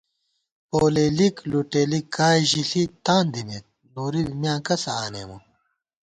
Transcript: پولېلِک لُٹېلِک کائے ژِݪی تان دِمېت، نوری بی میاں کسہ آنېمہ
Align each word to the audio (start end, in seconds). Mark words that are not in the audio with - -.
پولېلِک 0.69 1.35
لُٹېلِک 1.51 2.05
کائے 2.15 2.41
ژِݪی 2.49 2.83
تان 3.05 3.25
دِمېت، 3.33 3.65
نوری 3.93 4.21
بی 4.27 4.35
میاں 4.41 4.59
کسہ 4.67 4.91
آنېمہ 5.03 5.37